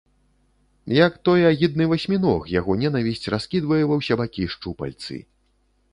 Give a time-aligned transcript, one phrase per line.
[1.07, 5.15] Як той агідны васьміног, яго нянавісць раскідвае ва ўсе бакі шчупальцы.